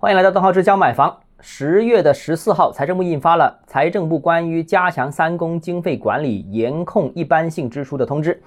[0.00, 1.12] 欢迎来到邓浩之教买房。
[1.40, 8.40] 十月的十四号，财政部印发了财政部关于加强三公经费管理、严控一般性支出的通知。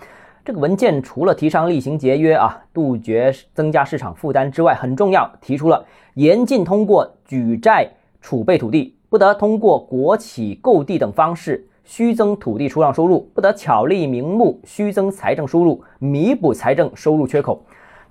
[0.45, 7.85] 这个文件除了提倡厉行节约啊，杜绝增加市场负担之外，很重要，提出了严禁通过举债
[8.21, 17.61] 储备土地，不得通过国企购地等方式虚增土地出让收入，不得巧立名目虚增财政收入，弥补财政收入缺口。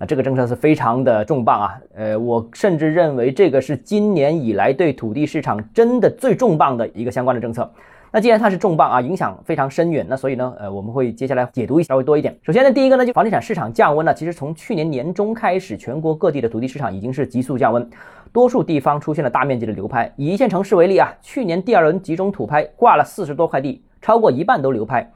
[0.00, 7.70] 啊这个政策是非常的重磅啊，呃，我甚至认为这个是今年以来对土地市场真的最重磅的一个相关的政策。
[8.10, 12.34] 那既然它是重磅啊，影响非常深远，那所以呢，呃，我们会接下来解读一稍微多一点。
[12.42, 17.86] 首先呢，第一个呢，就房地产市场降温呢，其实从去年年中开始，全国各地的土地市场已经是急速降温，
[18.32, 20.10] 多数地方出现了大面积的流拍。
[20.16, 25.08] 以一线城市为例啊，去年第二轮集中土拍挂了四十多块地，超过一半都流拍。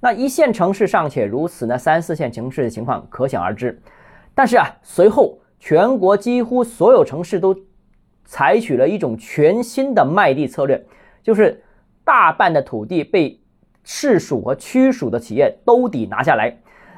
[0.00, 3.78] 那一线城市尚且如此，那三四线城市的情况可想而知。
[4.40, 7.54] 但是啊，随后全国几乎所有城市都
[8.24, 10.82] 采取了一种全新的卖地策略，
[11.22, 11.62] 就是
[12.04, 13.38] 大半的土地被
[13.84, 16.56] 市属和区属的企业兜底拿下来。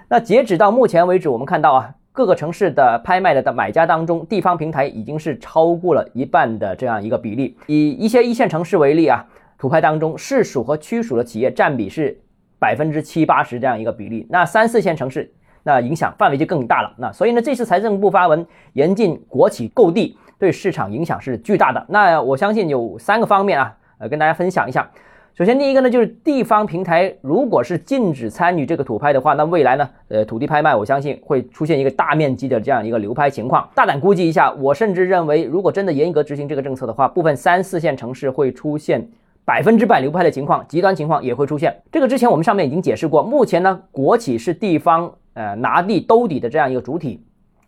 [0.09, 7.56] 那截止到目前为止，我们看到啊，各个城市的拍卖的的买家当中，地方平台已经是超过了一半的这样一个比例。
[7.67, 9.27] 以一些一线城市为例啊，
[9.59, 12.17] 土拍当中市属和区属的企业占比是
[12.61, 14.29] 百分之七八十这样一个比例。
[14.31, 15.29] 那三四线城市。
[15.63, 16.93] 那影响范围就更大了。
[16.97, 21.85] 那所以呢，这次财政部发文严禁国企购地，对市场影响是巨大的。
[21.89, 24.91] 那我相信有三个方面啊，呃，跟大家分享一下。
[25.35, 33.67] 首先，第一个呢，就是地方平台如果是禁止参与这个土拍的话，那未来呢，呃，土地拍卖我相信会出现一个大面积的这样一个流拍情况。
[33.75, 39.09] 大胆估计一下，我甚至认为，如果真的严格执行这个政策的话，部分三四线城市会出现
[39.47, 41.75] 百分之百流拍的情况，极端情况也会出现。
[41.91, 45.11] 这个之前我们上面已经解释过，目前呢，国企是地方。
[45.34, 47.25] 呃，拿地兜底的这样一个主体，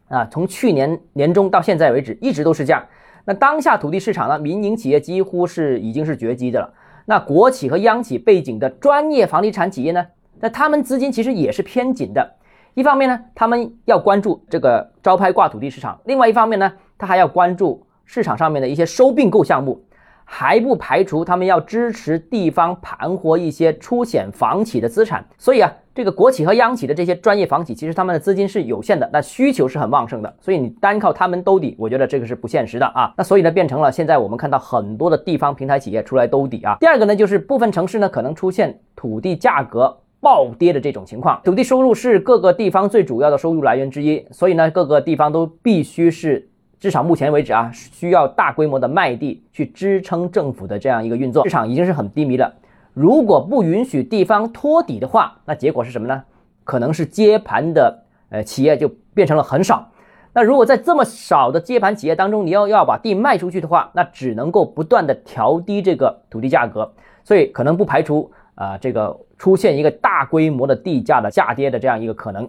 [0.08, 2.84] 啊，从去年年中到现在为止，一直都是这样。
[3.24, 6.72] 那当下土地市场呢，民营企业几乎是已经是绝迹的了。
[7.06, 10.06] 那国企和央企背景的专业房地产企业呢，
[10.40, 12.34] 那他们资金其实也是偏紧的。
[12.74, 19.82] 一方面呢，他们要关注这个招拍挂土地市场；另外一方面呢，他还要关注市场上面的一些收并购项目，
[20.24, 25.24] 还不排除他们要支持地方盘活一些出险房企的资产。
[25.38, 25.72] 所以啊。
[25.94, 33.14] 这个国企和央企的这些专业房企，其实他们的资金是有限的，那需求是很旺盛的，所以你单靠他们兜底，我觉得这个是不现实的啊。
[33.16, 36.76] 那所以呢，变成了现在我们看到很多的地方平台企业出来兜底啊。
[36.80, 41.40] 第二个呢，就是部分城市呢可能出现土地价格暴跌的这种情况。
[41.44, 46.48] 土地收入是各个地方最主要的收入来源之一，所以呢，各个地方都必须是
[46.84, 51.42] 至少目前为止啊，需要大规模的卖地去支撑政府的这样一个运作。
[51.42, 52.52] 市场已经是很低迷了。
[52.92, 56.22] 如果不允许地方托底的话，那结果是什么呢？
[56.62, 59.92] 可能是接盘的呃企业就变成了很少。
[60.34, 66.92] 那如果在这么少的接盘企业当中，你要要把地卖出去的话，那只能够不断的调低这个土地价格，
[67.24, 72.46] 所以可能不排除啊这个出现一个大规模的地价的下跌的这样一个可能。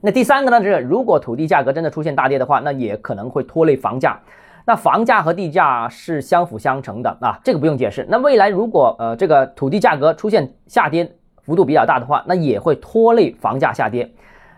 [0.00, 4.18] 那第三个呢，就是如果土地价格真的出现大跌的话，那也可能会拖累房价。
[4.64, 8.06] 那房价和地价是相辅相成的啊，这个不用解释。
[8.08, 11.10] 那未来如果呃这个土地价格出现下跌
[11.42, 14.12] 幅度比较大的话，那也会拖累房价下跌。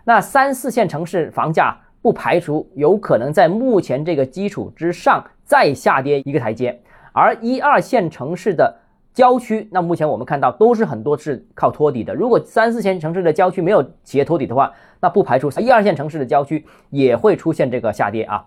[0.05, 6.81] 那三四线城市房价不排除有可能在目前这个基础之上再下跌一个台阶，
[7.13, 8.80] 而一二线城市的
[9.13, 12.15] 郊区，那目前我们看到都是很多是靠托底的。
[12.15, 18.45] 如果三四线城市的郊区没有企业托底的话，那不排除一二线城市的郊区也会出现这个下跌啊。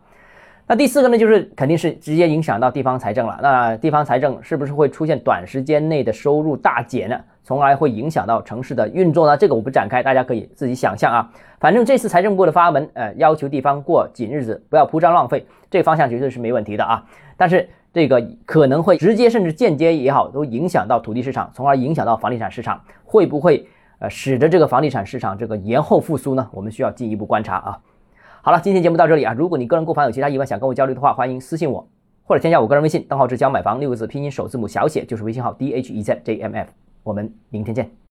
[0.66, 3.38] 那第四个呢，就是肯定是直接影响到地方财政了。
[3.44, 7.19] 那地方财政是不是会出现短时间内的收入大减呢？
[7.44, 9.35] 从而会影响到城市的运作呢？
[9.35, 11.30] 这个我不展开，大家可以自己想象啊。
[11.59, 17.03] 反正这次财政部的发文，呃，要求地方过紧日子，不要铺张浪费，这个方向绝对是没问题的啊。
[17.35, 23.68] 但是这个可能会直接甚至间接也好，都影响到土地市场，从而影响到房地产市场，会不会
[24.00, 26.50] 呃使得这个房地产市场这个延后复苏呢？
[26.52, 27.80] 我们需要进一步观察啊。
[28.42, 29.34] 好了，今天节目到这里啊！
[29.38, 31.88] 如果你个人购房有其他疑问想跟我交流的话，欢迎私信我，
[32.26, 36.68] 或者添加我个人微信“邓浩志教买房”六个字拼音首字母小写就是微信号 d h e z j m f。
[37.04, 37.94] 我们明天见。